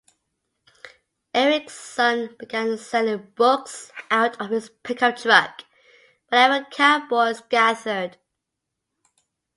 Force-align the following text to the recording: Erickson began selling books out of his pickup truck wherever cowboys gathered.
Erickson 1.31 2.35
began 2.39 2.75
selling 2.79 3.31
books 3.35 3.91
out 4.09 4.41
of 4.41 4.49
his 4.49 4.69
pickup 4.81 5.15
truck 5.17 5.61
wherever 6.29 6.65
cowboys 6.71 7.41
gathered. 7.49 8.17